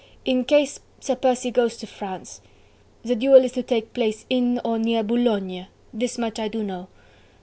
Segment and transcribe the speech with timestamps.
[0.25, 2.41] In case Sir Percy goes to France...
[3.03, 5.67] the duel is to take place in or near Boulogne...
[5.93, 6.87] this much I do know...